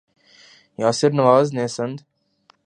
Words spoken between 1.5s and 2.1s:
نے سند